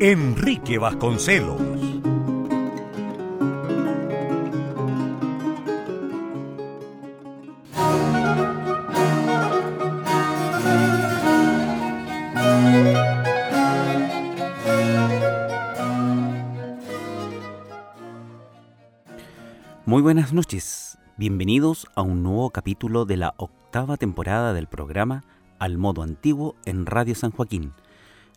[0.00, 1.60] Enrique Vasconcelos.
[19.86, 25.22] Muy buenas noches, bienvenidos a un nuevo capítulo de la octava temporada del programa
[25.60, 27.72] Al Modo Antiguo en Radio San Joaquín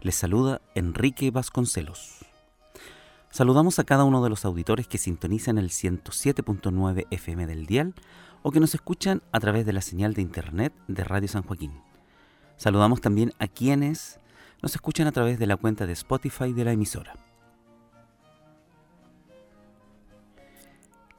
[0.07, 2.19] les saluda Enrique Vasconcelos.
[3.30, 7.94] Saludamos a cada uno de los auditores que sintonizan el 107.9 FM del dial
[8.41, 11.73] o que nos escuchan a través de la señal de internet de Radio San Joaquín.
[12.55, 14.22] Saludamos también a quienes
[14.61, 17.13] nos escuchan a través de la cuenta de Spotify de la emisora.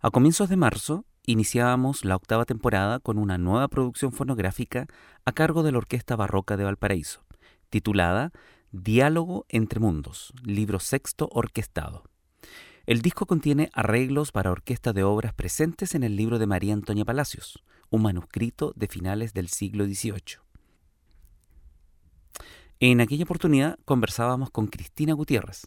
[0.01, 4.89] A comienzos de marzo iniciábamos la octava temporada con una nueva producción fonográfica
[5.25, 7.25] a cargo de la Orquesta Barroca de Valparaíso,
[7.71, 8.33] titulada
[8.73, 12.03] Diálogo entre Mundos, libro sexto orquestado.
[12.89, 17.05] El disco contiene arreglos para orquesta de obras presentes en el libro de María Antonia
[17.05, 20.39] Palacios, un manuscrito de finales del siglo XVIII.
[22.81, 25.67] En aquella oportunidad conversábamos con Cristina Gutiérrez,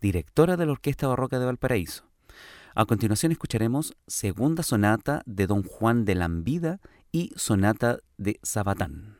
[0.00, 2.04] directora de la Orquesta Barroca de Valparaíso.
[2.74, 6.80] A continuación escucharemos Segunda Sonata de Don Juan de Lambida
[7.12, 9.18] y Sonata de Sabatán.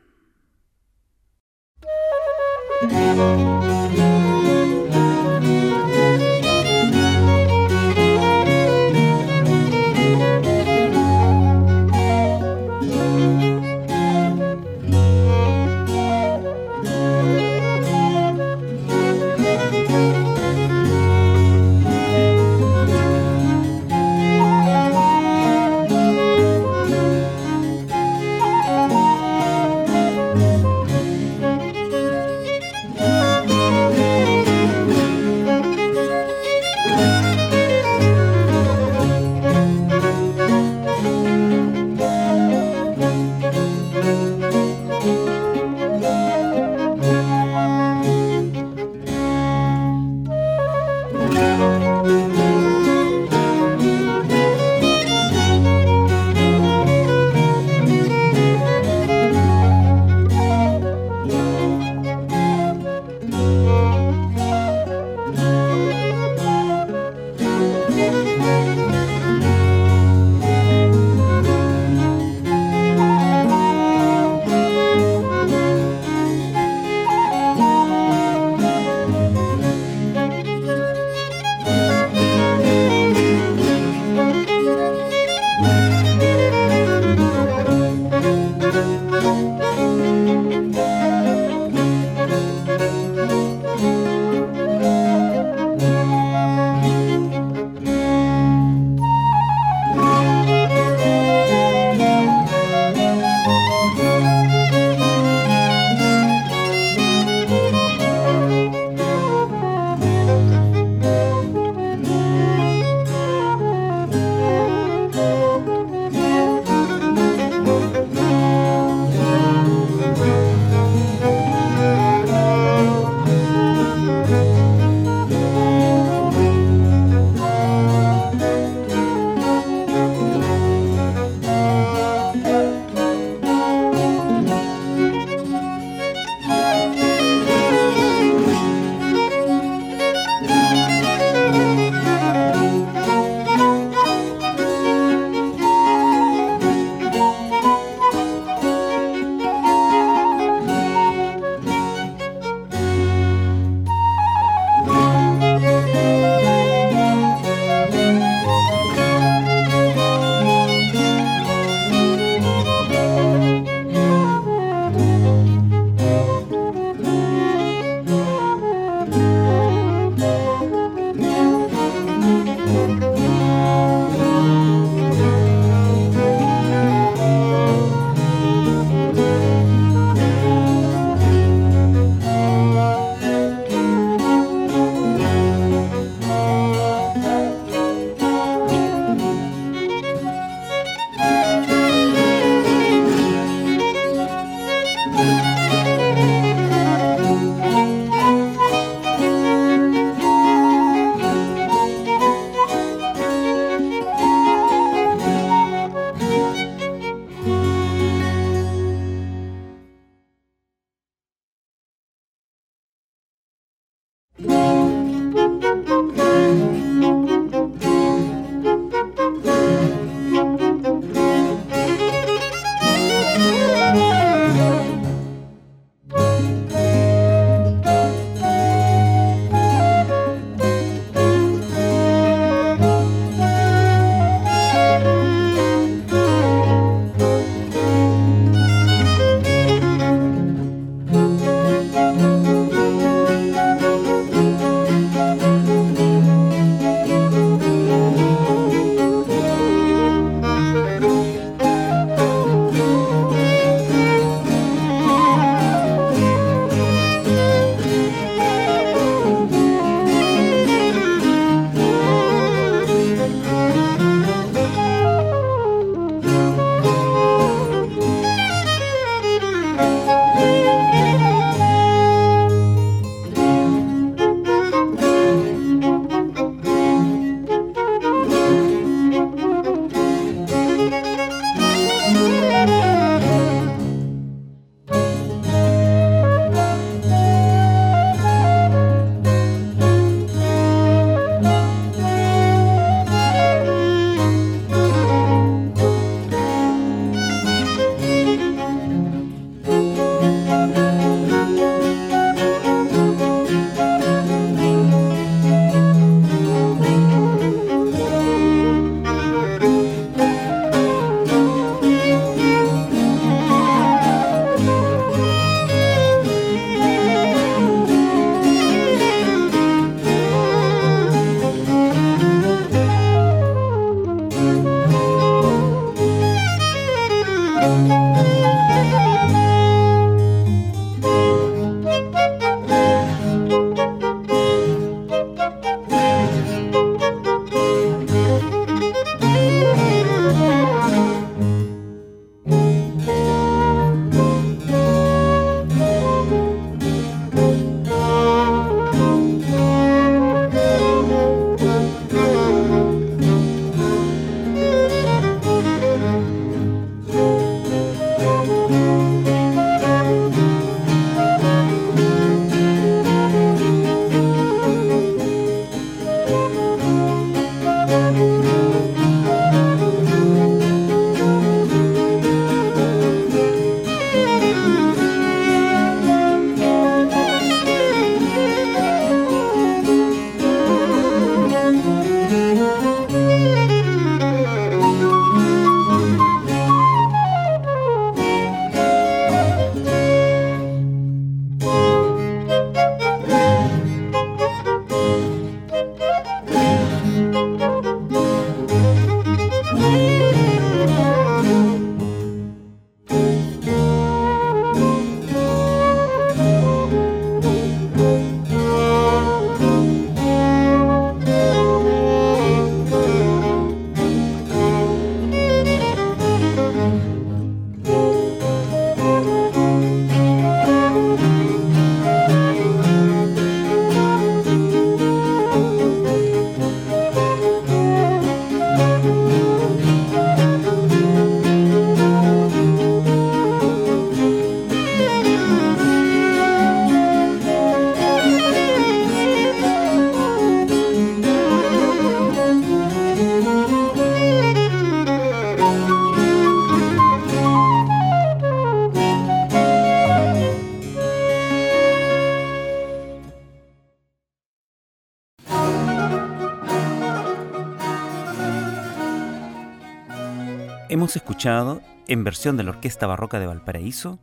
[461.45, 464.17] En versión de la Orquesta Barroca de Valparaíso,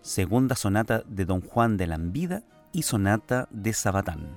[0.00, 4.30] segunda sonata de Don Juan de Lambida y sonata de Sabatán.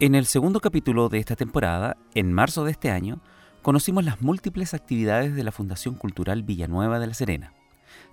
[0.00, 3.22] En el segundo capítulo de esta temporada, en marzo de este año,
[3.62, 7.54] conocimos las múltiples actividades de la Fundación Cultural Villanueva de la Serena.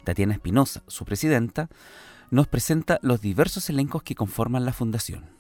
[0.06, 1.68] Tatiana Espinosa, su presidenta,
[2.32, 5.39] nos presenta los diversos elencos que conforman la fundación.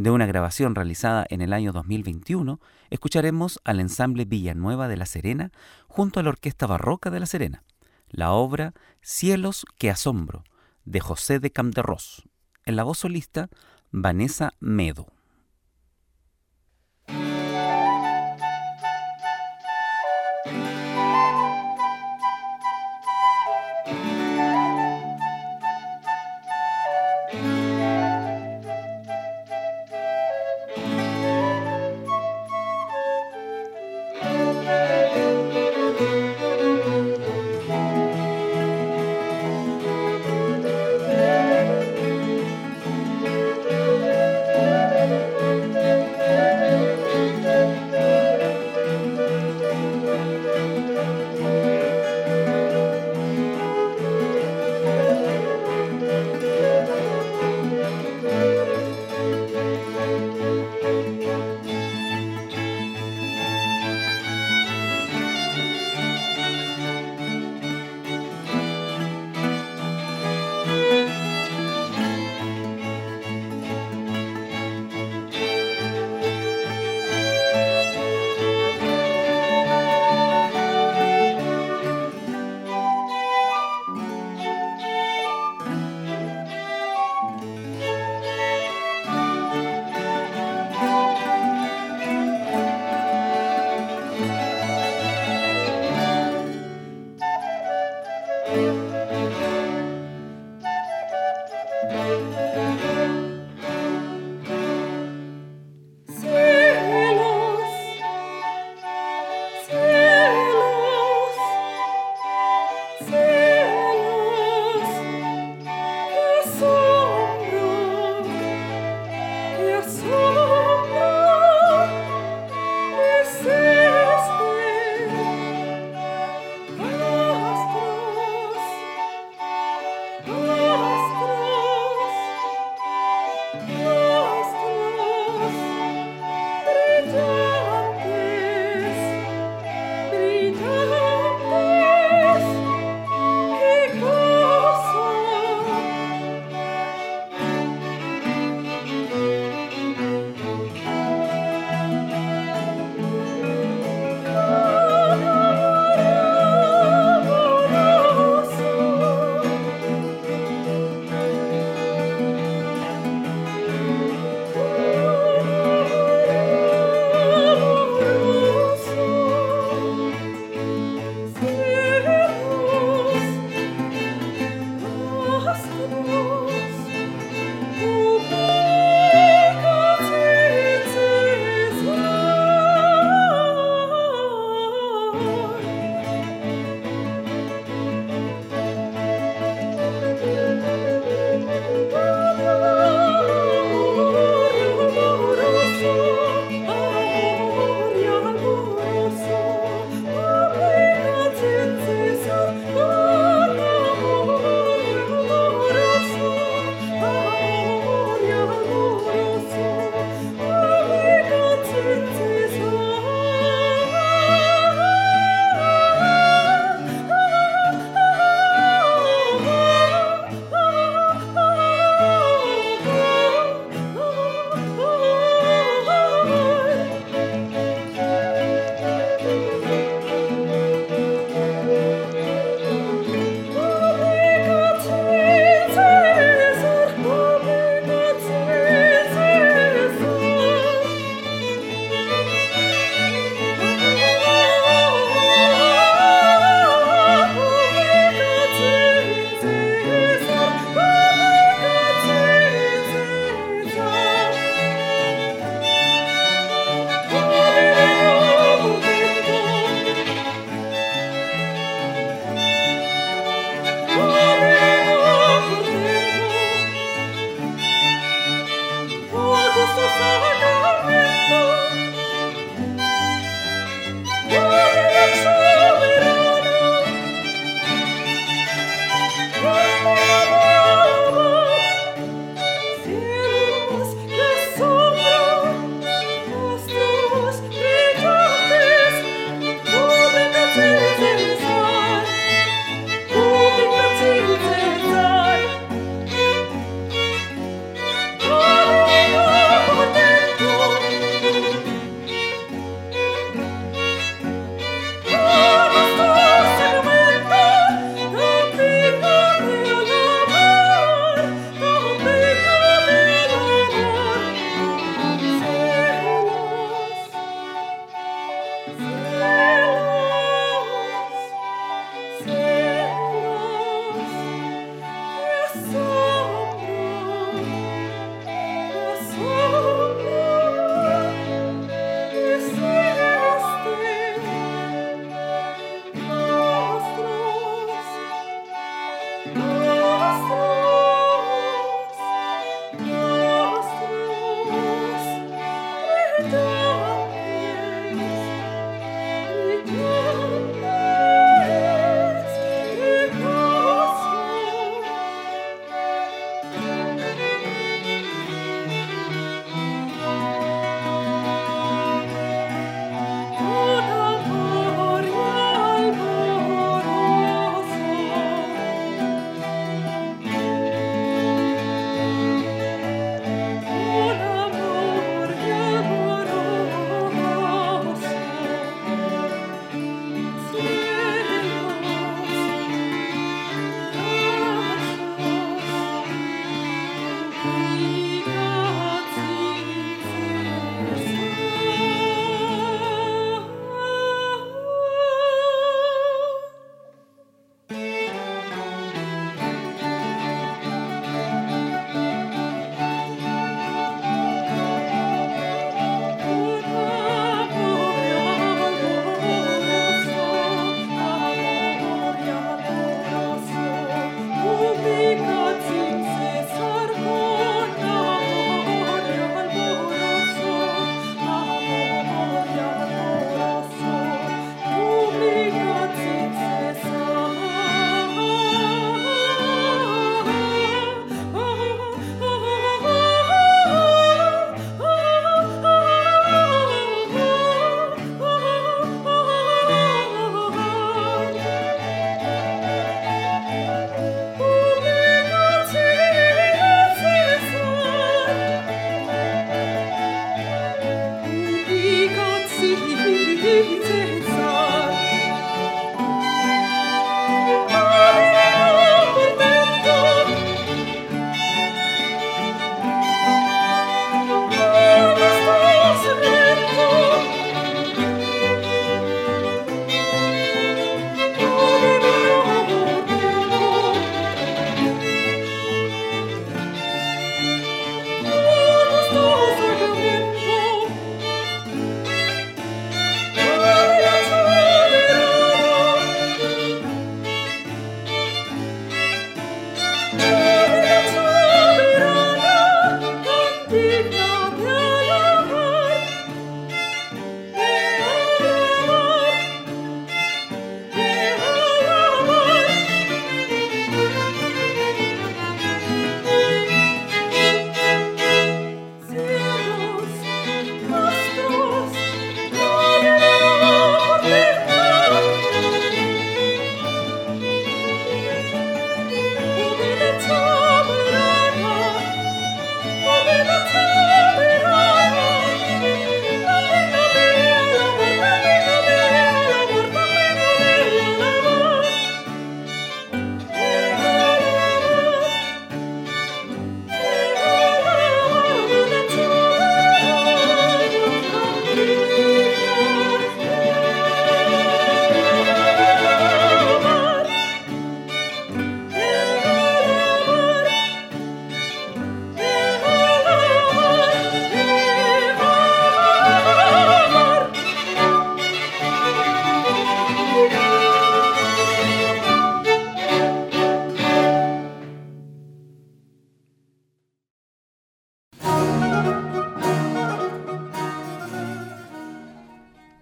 [0.00, 5.52] De una grabación realizada en el año 2021, escucharemos al ensamble Villanueva de La Serena
[5.88, 7.64] junto a la Orquesta Barroca de La Serena,
[8.08, 10.42] la obra Cielos que asombro,
[10.86, 12.26] de José de Camderros,
[12.64, 13.50] en la voz solista
[13.90, 15.12] Vanessa Medo.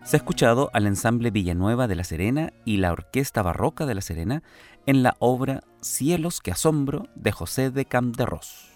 [0.09, 4.01] Se ha escuchado al ensamble Villanueva de La Serena y la Orquesta Barroca de La
[4.01, 4.43] Serena
[4.87, 8.71] en la obra Cielos que asombro de José de Camderros.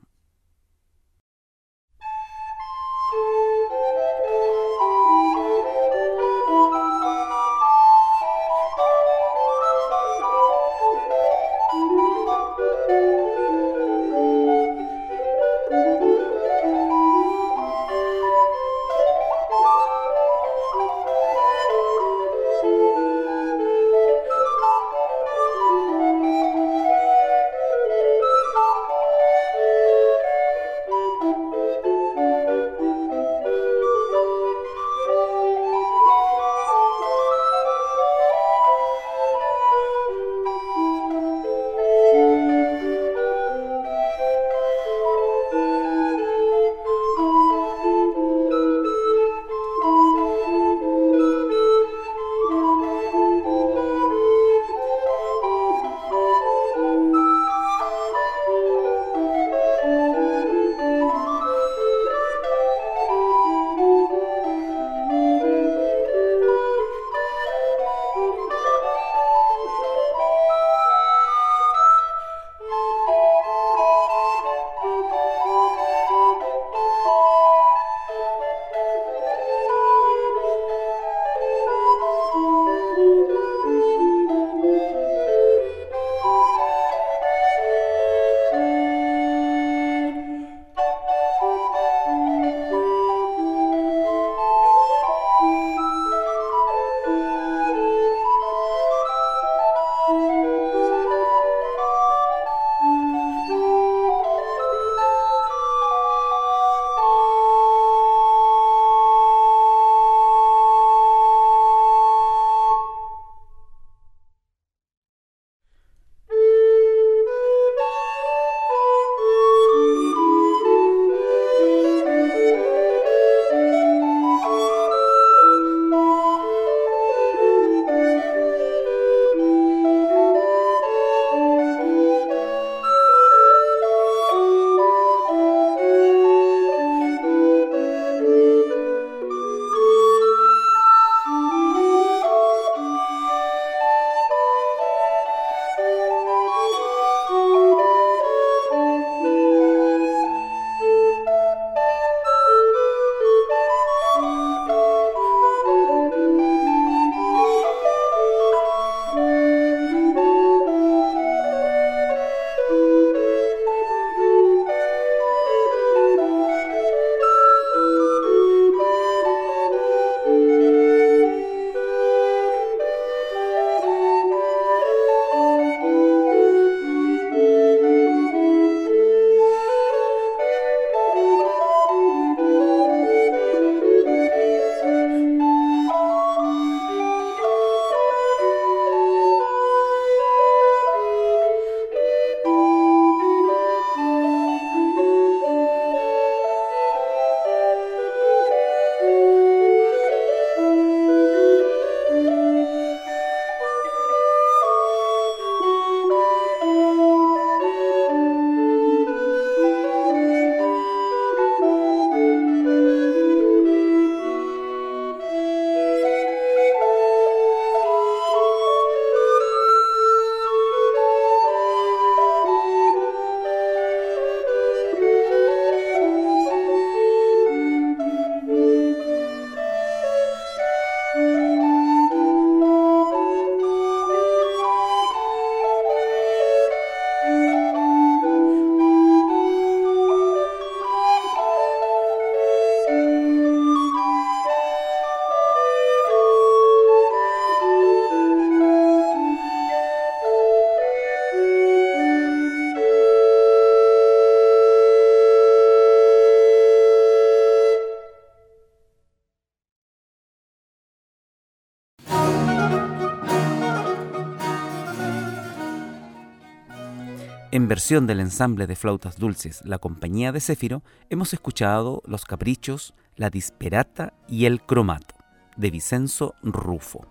[267.88, 274.12] Del ensamble de flautas dulces La Compañía de Céfiro, hemos escuchado Los Caprichos, La Disperata
[274.26, 275.14] y El Cromato,
[275.56, 277.06] de Vicenzo Rufo.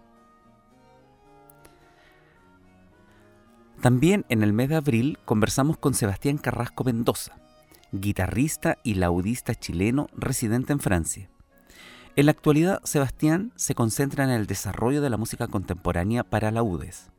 [3.80, 7.38] También en el mes de abril conversamos con Sebastián Carrasco Mendoza,
[7.94, 11.30] guitarrista y laudista chileno residente en Francia.
[12.18, 17.12] En la actualidad, Sebastián se concentra en el desarrollo de la música contemporánea para laudes.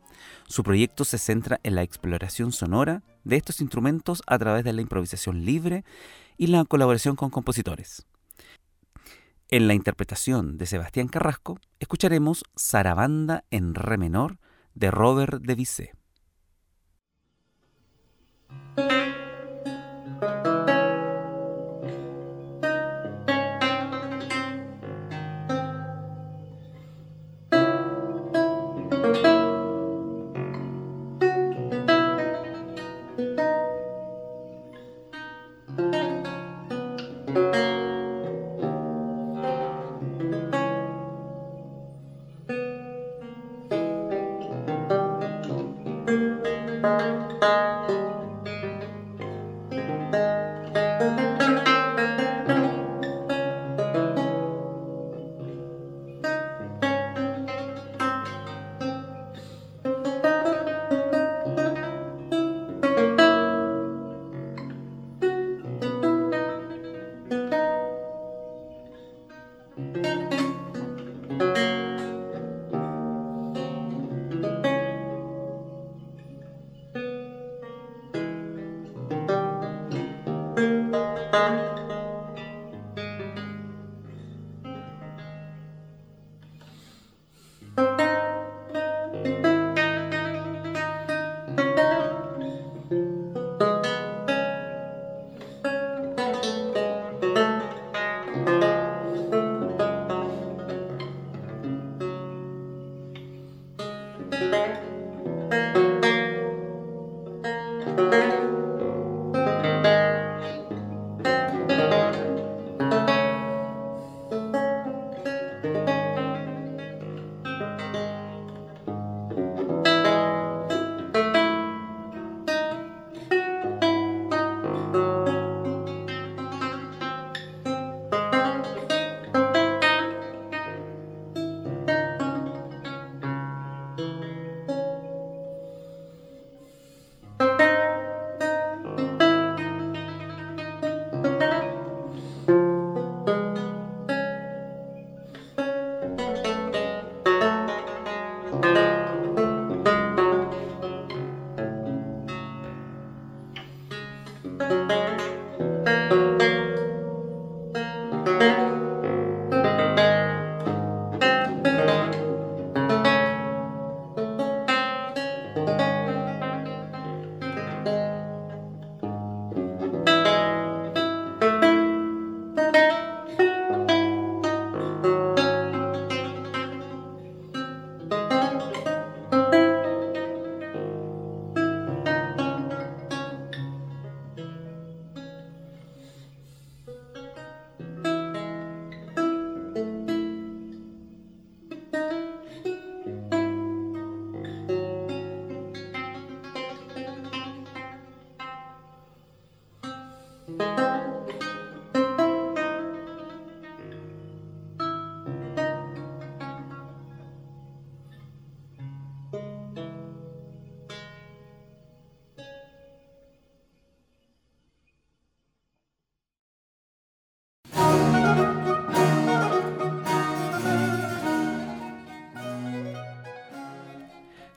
[0.47, 4.83] Su proyecto se centra en la exploración sonora de estos instrumentos a través de la
[4.83, 5.85] improvisación libre
[6.37, 8.07] y la colaboración con compositores.
[9.49, 14.39] En la interpretación de Sebastián Carrasco, escucharemos Sarabanda en re menor
[14.75, 15.93] de Robert de Vissé.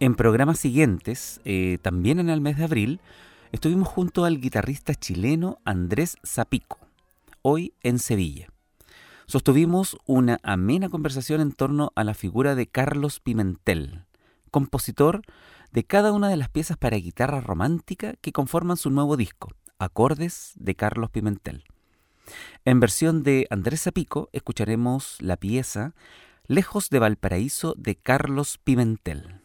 [0.00, 3.00] En programas siguientes, eh, también en el mes de abril,
[3.50, 6.78] estuvimos junto al guitarrista chileno Andrés Zapico,
[7.42, 8.46] hoy en Sevilla.
[9.26, 14.04] Sostuvimos una amena conversación en torno a la figura de Carlos Pimentel,
[14.52, 15.22] compositor
[15.72, 20.52] de cada una de las piezas para guitarra romántica que conforman su nuevo disco, Acordes
[20.54, 21.64] de Carlos Pimentel.
[22.64, 25.94] En versión de Andrés Zapico escucharemos la pieza
[26.46, 29.40] Lejos de Valparaíso de Carlos Pimentel.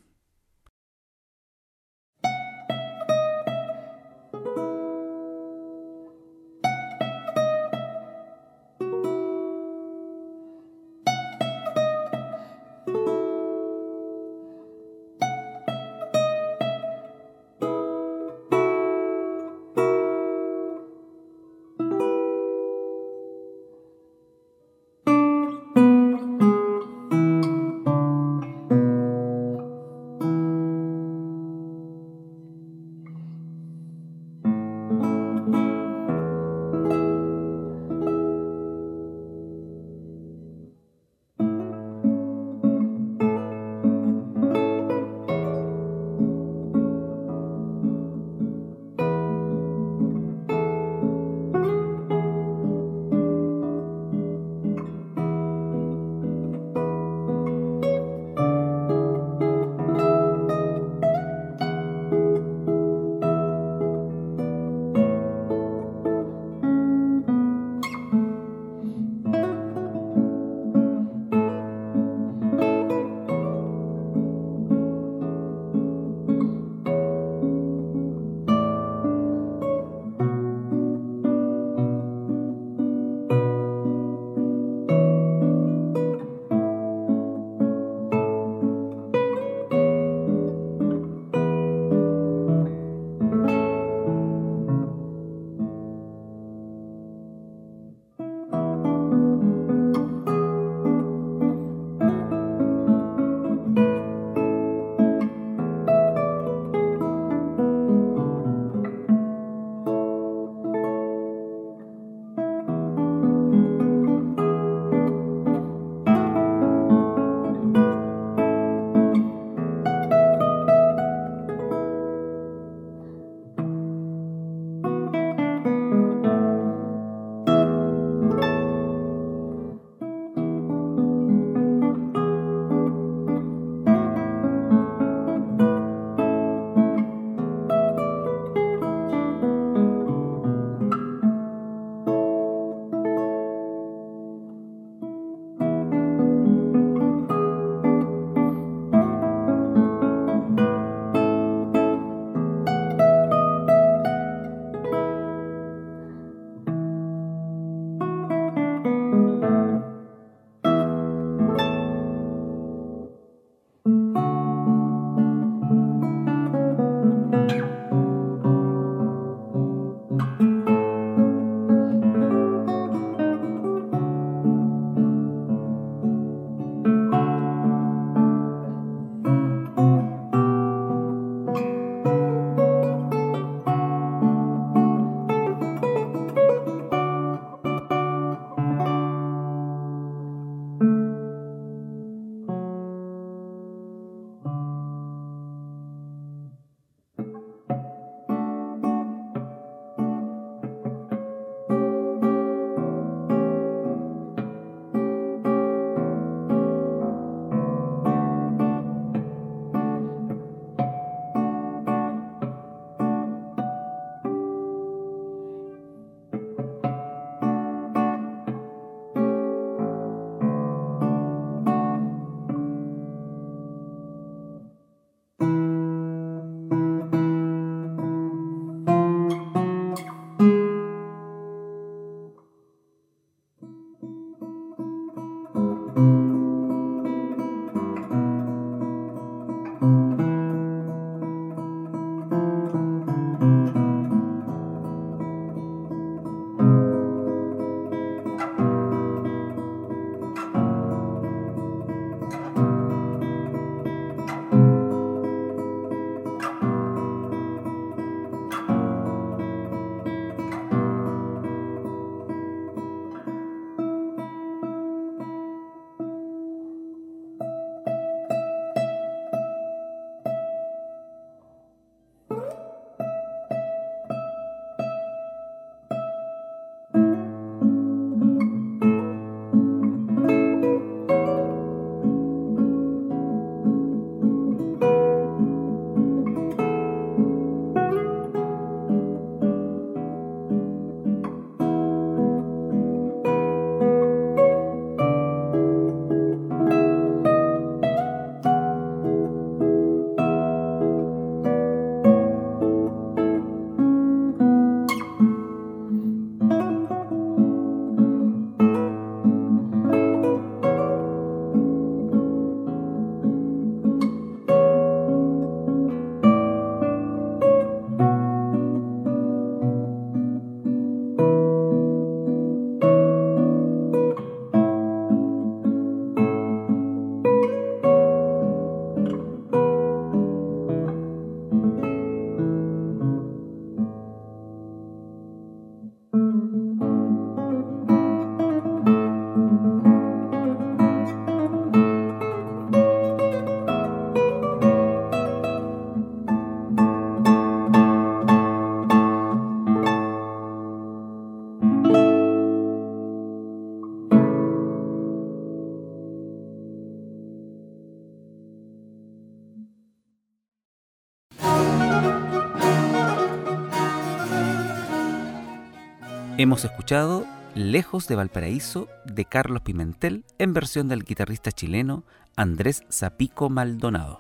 [366.43, 367.25] Hemos escuchado
[367.55, 372.03] Lejos de Valparaíso de Carlos Pimentel en versión del guitarrista chileno
[372.35, 374.19] Andrés Zapico Maldonado.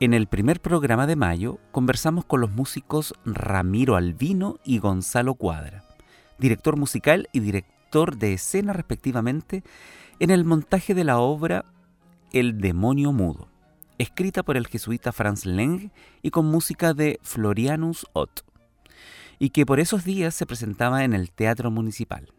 [0.00, 5.84] En el primer programa de mayo conversamos con los músicos Ramiro Albino y Gonzalo Cuadra,
[6.38, 9.62] director musical y director de escena respectivamente,
[10.20, 11.66] en el montaje de la obra
[12.32, 13.51] El demonio mudo,
[14.02, 15.90] escrita por el jesuita Franz Leng
[16.22, 18.40] y con música de Florianus Ott,
[19.38, 22.32] y que por esos días se presentaba en el Teatro Municipal.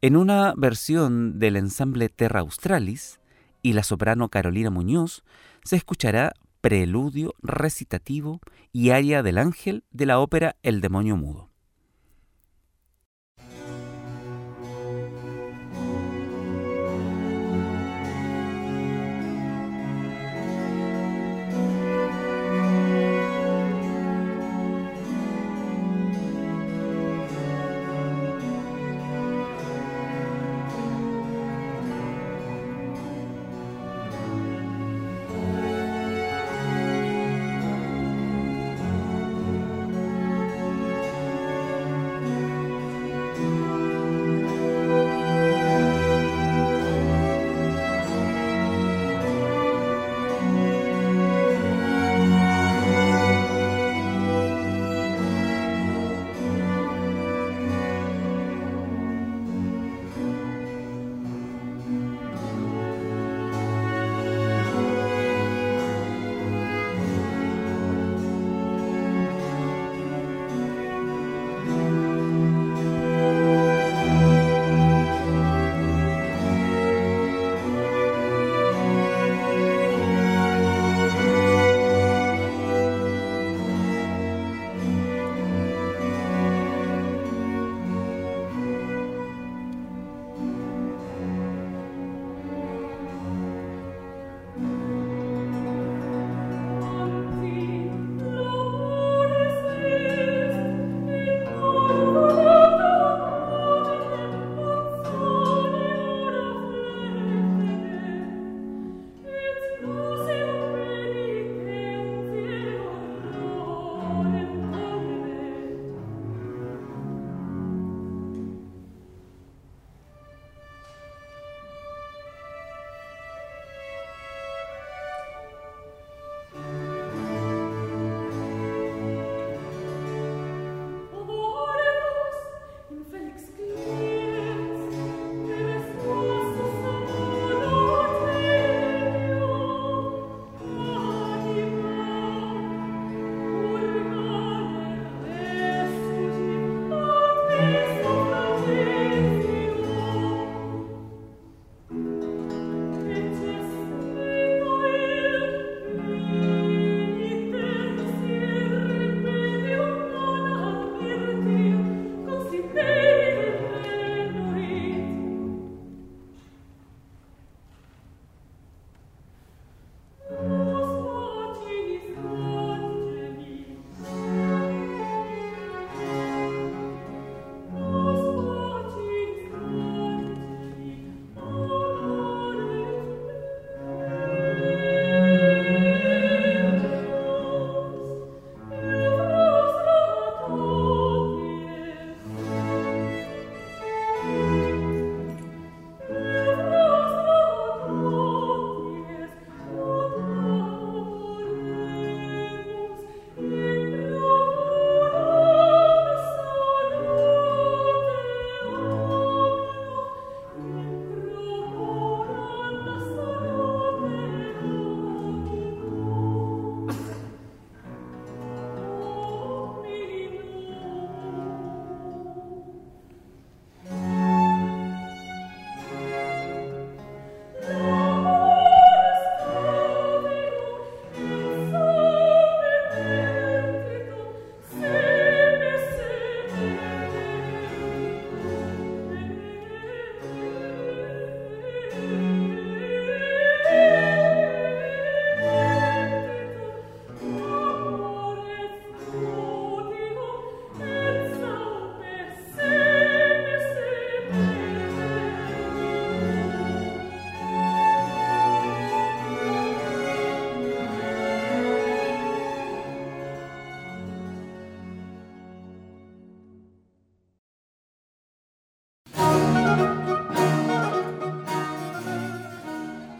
[0.00, 3.20] En una versión del ensamble Terra Australis
[3.62, 5.24] y la soprano Carolina Muñoz,
[5.64, 8.40] se escuchará preludio, recitativo
[8.72, 11.53] y aria del ángel de la ópera El demonio mudo.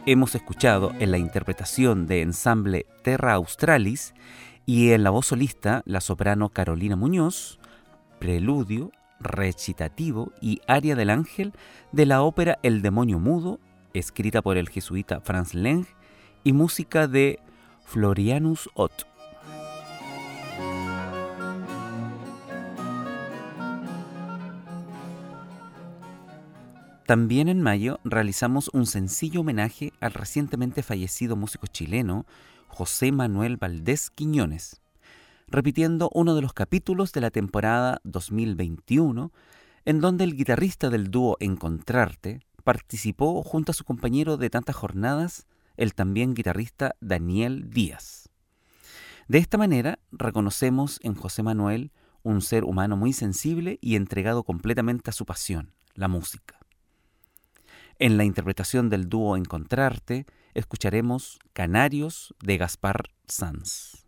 [0.06, 4.14] Hemos escuchado en la interpretación de ensamble Terra Australis
[4.66, 7.58] y en la voz solista la soprano Carolina Muñoz,
[8.18, 8.90] preludio,
[9.20, 11.52] recitativo y aria del ángel
[11.92, 13.60] de la ópera El demonio mudo,
[13.94, 15.86] escrita por el jesuita Franz Leng
[16.42, 17.38] y música de
[17.84, 19.13] Florianus Ott.
[27.06, 32.24] También en mayo realizamos un sencillo homenaje al recientemente fallecido músico chileno
[32.68, 34.80] José Manuel Valdés Quiñones,
[35.46, 39.32] repitiendo uno de los capítulos de la temporada 2021
[39.84, 45.46] en donde el guitarrista del dúo Encontrarte participó junto a su compañero de tantas jornadas,
[45.76, 48.30] el también guitarrista Daniel Díaz.
[49.28, 51.92] De esta manera reconocemos en José Manuel
[52.22, 56.53] un ser humano muy sensible y entregado completamente a su pasión, la música.
[57.98, 64.03] En la interpretación del dúo Encontrarte, escucharemos Canarios de Gaspar Sanz.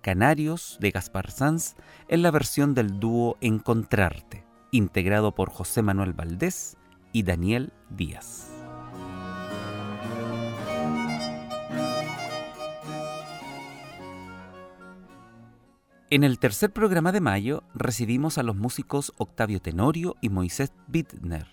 [0.00, 1.74] Canarios de Gaspar Sanz
[2.06, 6.76] en la versión del dúo Encontrarte, integrado por José Manuel Valdés
[7.12, 8.52] y Daniel Díaz.
[16.10, 21.48] En el tercer programa de mayo recibimos a los músicos Octavio Tenorio y Moisés Bittner,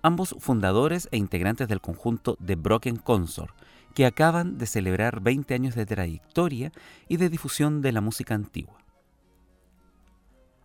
[0.00, 3.54] ambos fundadores e integrantes del conjunto The Broken Consort,
[3.94, 6.72] que acaban de celebrar 20 años de trayectoria
[7.08, 8.78] y de difusión de la música antigua.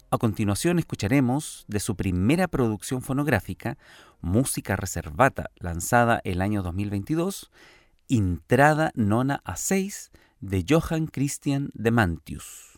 [0.09, 3.77] A continuación escucharemos de su primera producción fonográfica,
[4.21, 7.51] Música Reservata, lanzada el año 2022,
[8.07, 12.76] Intrada Nona a 6 de Johann Christian de Mantius.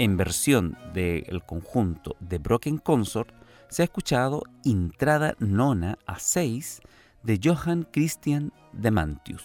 [0.00, 3.34] En versión del conjunto de Broken Consort,
[3.68, 6.80] se ha escuchado Intrada Nona a 6
[7.22, 9.44] de Johann Christian de Mantius.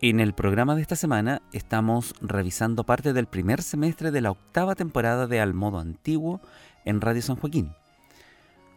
[0.00, 4.76] En el programa de esta semana estamos revisando parte del primer semestre de la octava
[4.76, 6.40] temporada de Al Modo Antiguo
[6.84, 7.72] en Radio San Joaquín.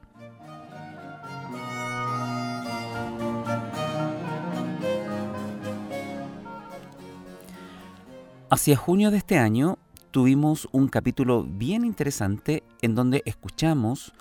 [8.53, 9.79] Hacia junio de este año
[10.11, 14.13] tuvimos un capítulo bien interesante en donde escuchamos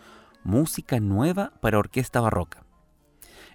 [0.44, 2.64] música nueva para orquesta barroca.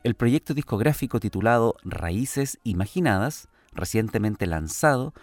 [0.02, 5.14] El proyecto discográfico titulado Raíces Imaginadas, recientemente lanzado,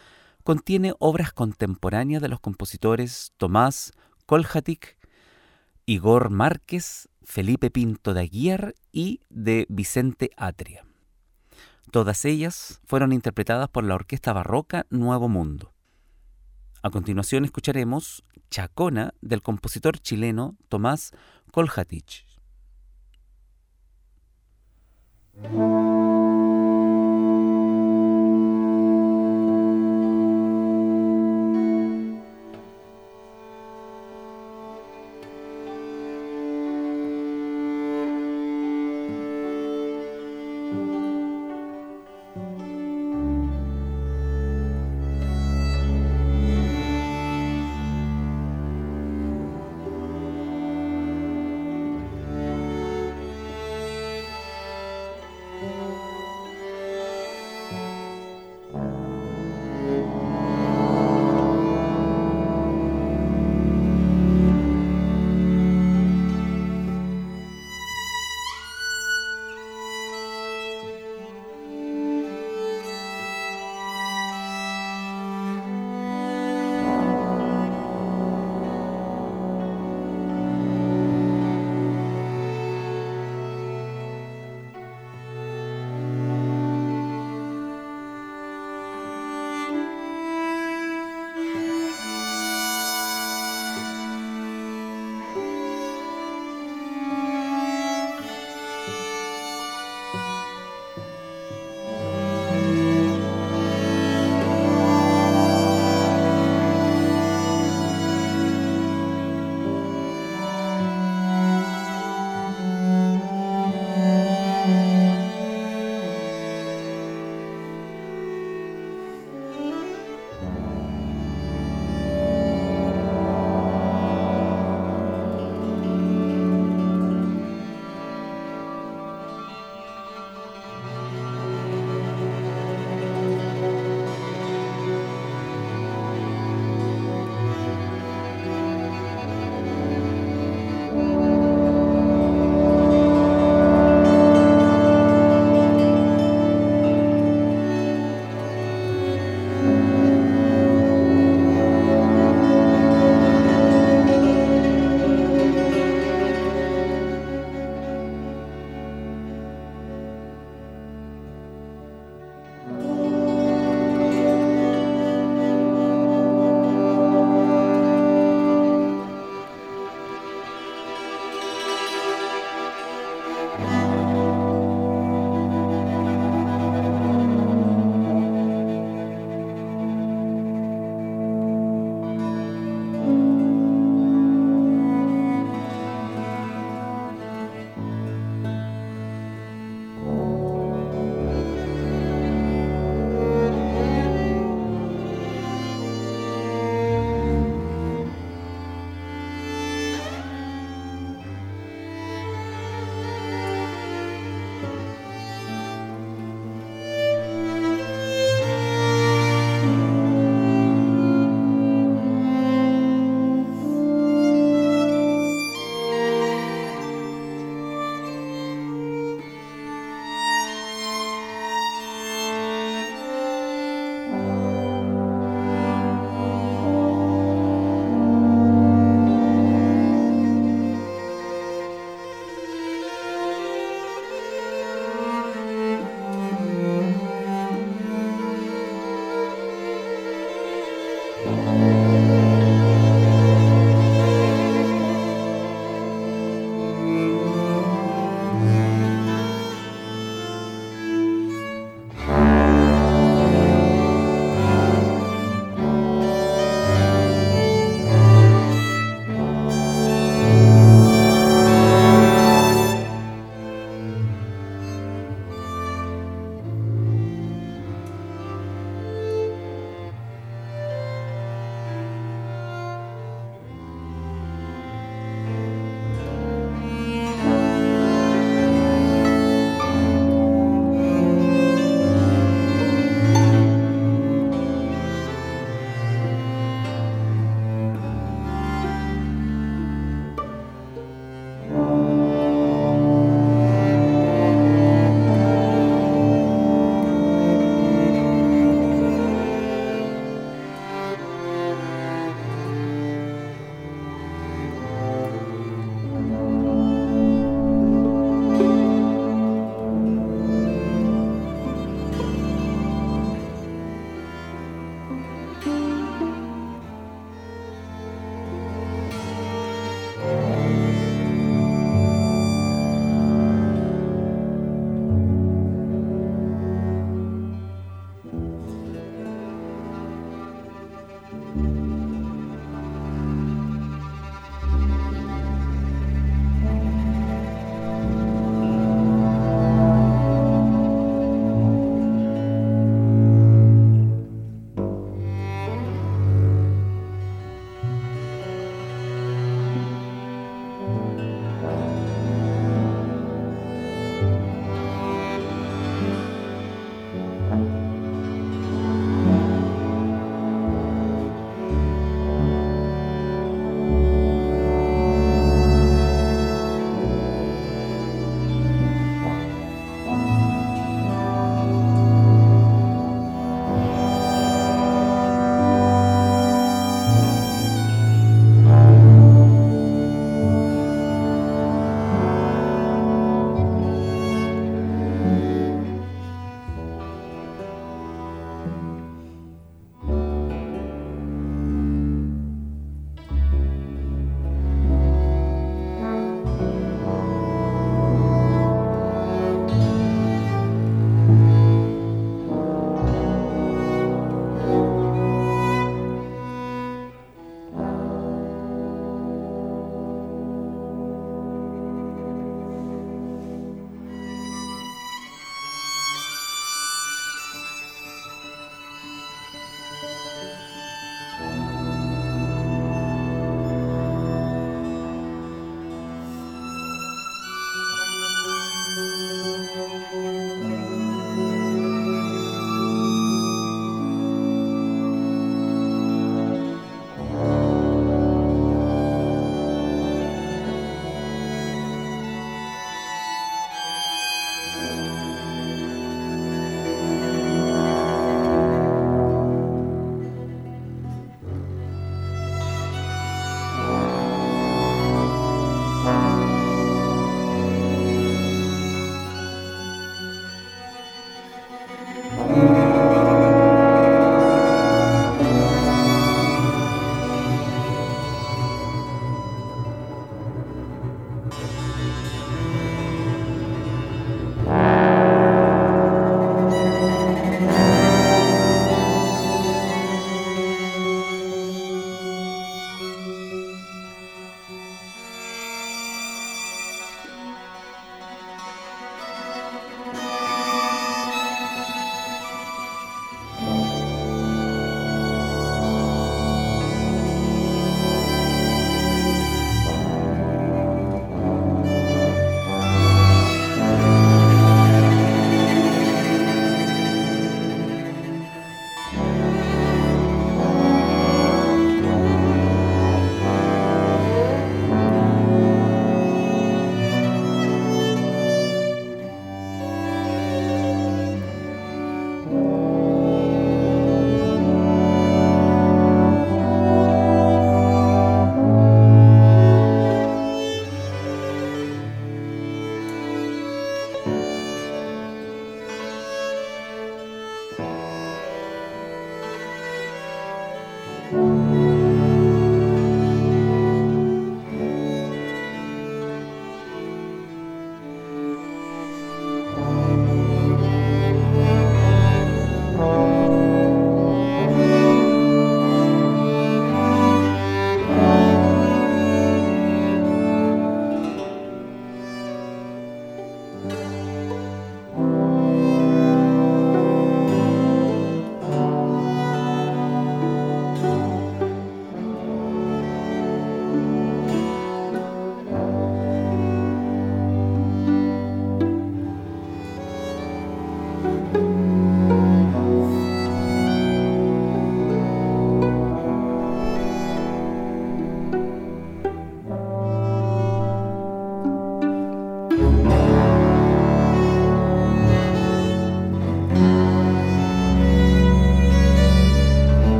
[0.43, 3.93] contiene obras contemporáneas de los compositores Tomás
[4.25, 4.97] Kolhatik,
[5.85, 10.85] Igor Márquez, Felipe Pinto de Aguiar y de Vicente Atria.
[11.91, 15.73] Todas ellas fueron interpretadas por la Orquesta Barroca Nuevo Mundo.
[16.81, 21.11] A continuación escucharemos Chacona del compositor chileno Tomás
[21.51, 22.25] Koljatich.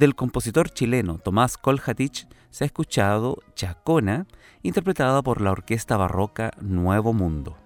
[0.00, 4.26] Del compositor chileno Tomás Koljatich se ha escuchado Chacona,
[4.62, 7.58] interpretada por la orquesta barroca Nuevo Mundo.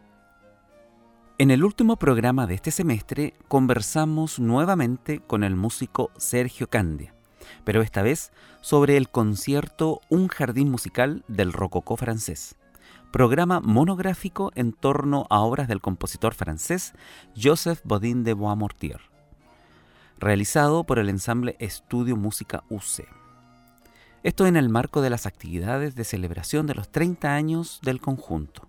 [1.38, 7.14] En el último programa de este semestre conversamos nuevamente con el músico Sergio Candia,
[7.62, 12.56] pero esta vez sobre el concierto Un jardín musical del rococó francés,
[13.12, 16.94] programa monográfico en torno a obras del compositor francés
[17.40, 19.13] Joseph Bodin de Boismortier
[20.18, 23.06] realizado por el ensamble Estudio Música UC.
[24.22, 28.68] Esto en el marco de las actividades de celebración de los 30 años del conjunto.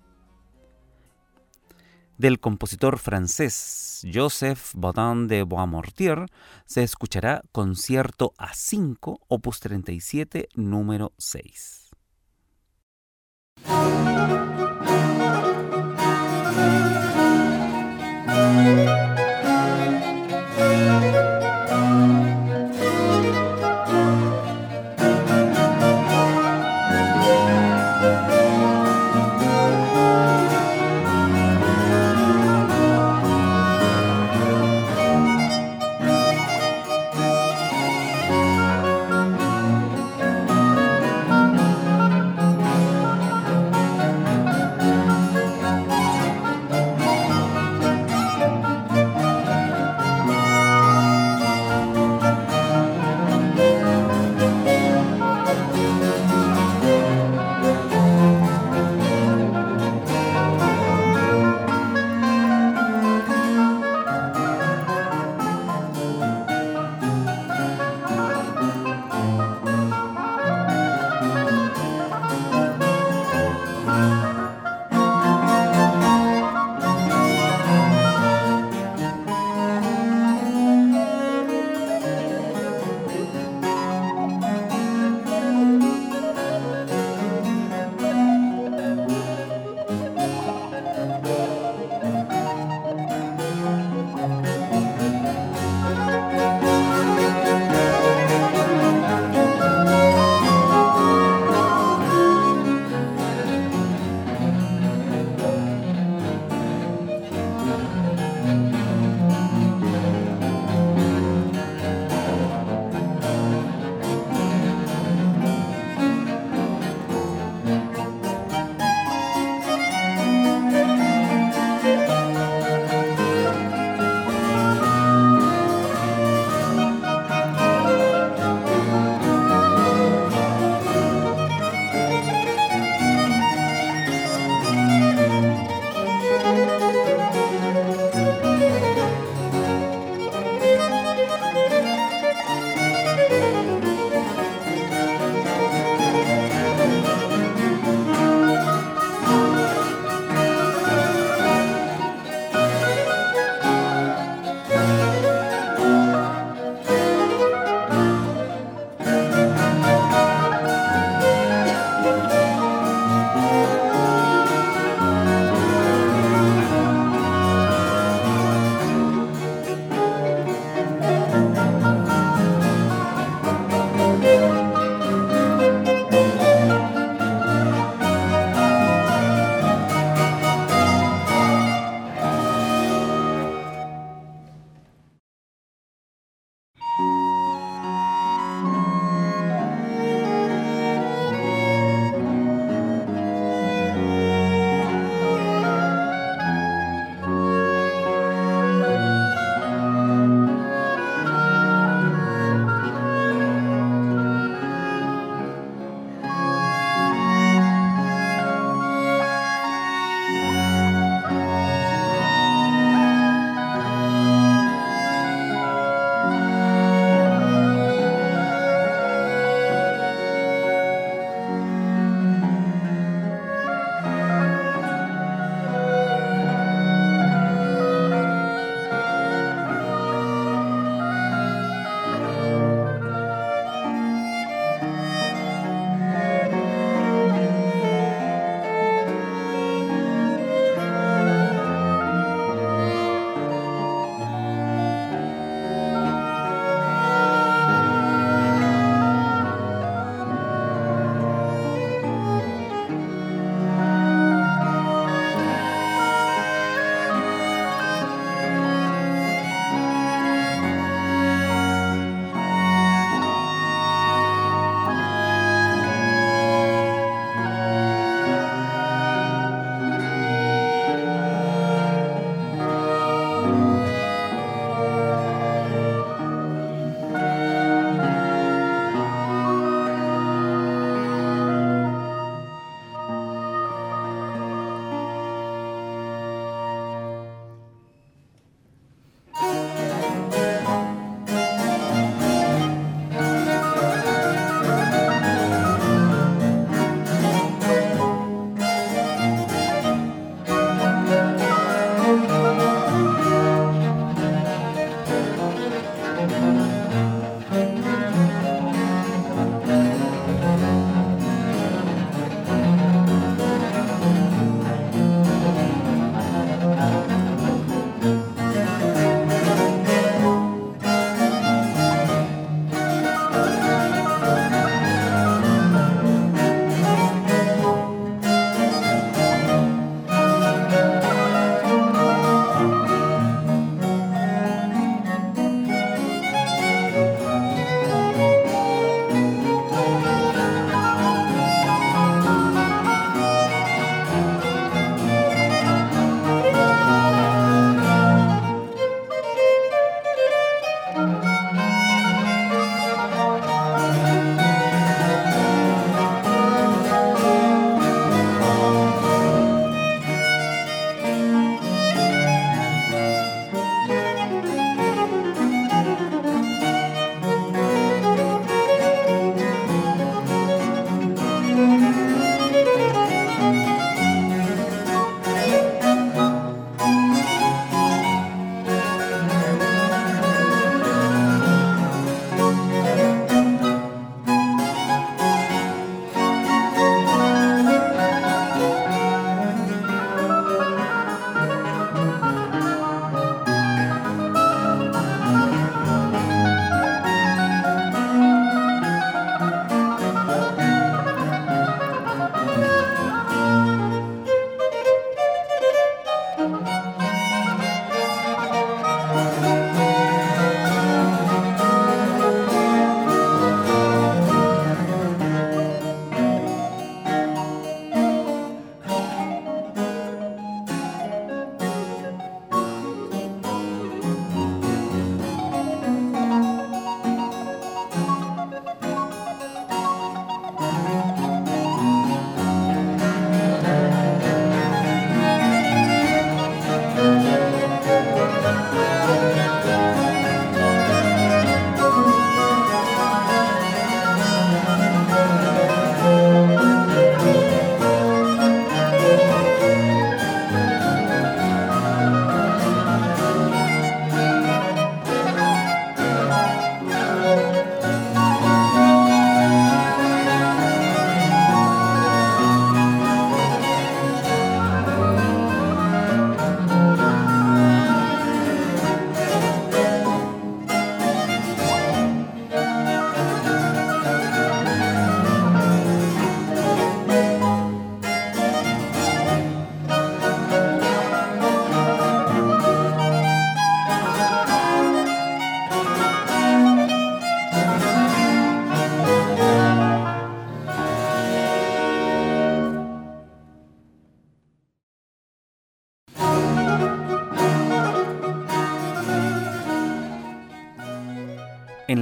[2.17, 6.27] Del compositor francés Joseph Bodin de Boismortier
[6.65, 11.91] se escuchará Concierto A5, opus 37, número 6.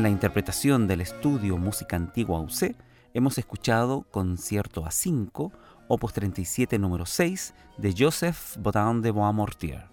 [0.04, 2.76] En la interpretación del estudio Música Antigua UC,
[3.14, 5.54] hemos escuchado Concierto a 5,
[5.88, 9.86] opus 37 número 6, de Joseph Baudin de Boismortier.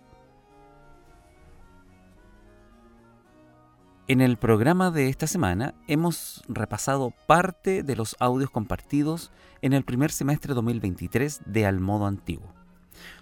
[4.08, 9.30] En el programa de esta semana hemos repasado parte de los audios compartidos
[9.62, 12.52] en el primer semestre 2023 de Al Modo Antiguo.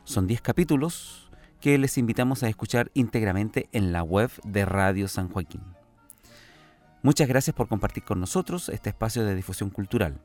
[0.05, 5.29] Son 10 capítulos que les invitamos a escuchar íntegramente en la web de Radio San
[5.29, 5.78] Joaquín.
[7.01, 10.21] Muchas gracias por compartir con nosotros este espacio de difusión cultural.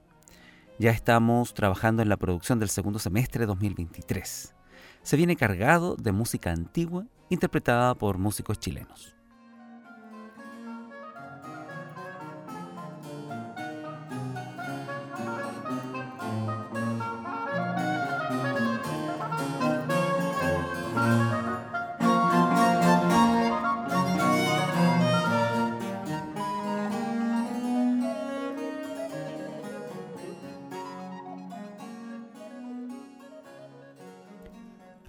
[0.80, 4.56] Ya estamos trabajando en la producción del segundo semestre 2023.
[5.04, 9.16] Se viene cargado de música antigua interpretada por músicos chilenos.